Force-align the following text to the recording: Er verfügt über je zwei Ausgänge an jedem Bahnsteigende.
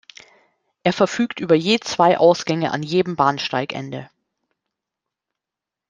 Er 0.81 0.93
verfügt 0.93 1.39
über 1.39 1.53
je 1.53 1.79
zwei 1.79 2.17
Ausgänge 2.17 2.71
an 2.71 2.81
jedem 2.81 3.15
Bahnsteigende. 3.15 4.09